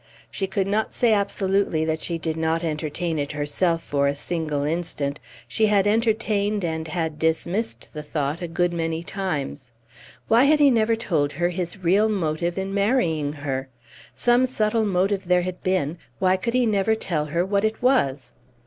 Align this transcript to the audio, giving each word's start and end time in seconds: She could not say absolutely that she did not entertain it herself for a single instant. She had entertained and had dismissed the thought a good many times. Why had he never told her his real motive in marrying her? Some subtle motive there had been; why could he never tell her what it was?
She 0.31 0.47
could 0.47 0.65
not 0.65 0.95
say 0.95 1.13
absolutely 1.13 1.85
that 1.85 2.01
she 2.01 2.17
did 2.17 2.35
not 2.35 2.63
entertain 2.63 3.19
it 3.19 3.33
herself 3.33 3.83
for 3.83 4.07
a 4.07 4.15
single 4.15 4.63
instant. 4.63 5.19
She 5.47 5.67
had 5.67 5.85
entertained 5.85 6.65
and 6.65 6.87
had 6.87 7.19
dismissed 7.19 7.93
the 7.93 8.01
thought 8.01 8.41
a 8.41 8.47
good 8.47 8.73
many 8.73 9.03
times. 9.03 9.71
Why 10.27 10.45
had 10.45 10.57
he 10.57 10.71
never 10.71 10.95
told 10.95 11.33
her 11.33 11.49
his 11.49 11.83
real 11.83 12.09
motive 12.09 12.57
in 12.57 12.73
marrying 12.73 13.31
her? 13.31 13.69
Some 14.15 14.47
subtle 14.47 14.85
motive 14.85 15.25
there 15.27 15.43
had 15.43 15.61
been; 15.61 15.99
why 16.17 16.35
could 16.35 16.55
he 16.55 16.65
never 16.65 16.95
tell 16.95 17.25
her 17.25 17.45
what 17.45 17.63
it 17.63 17.79
was? 17.83 18.31